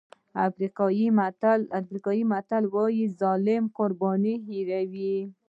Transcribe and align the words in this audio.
افریقایي 0.47 2.23
متل 2.37 2.63
وایي 2.73 3.03
ظالم 3.19 3.63
قرباني 3.77 4.35
هېروي. 4.47 5.15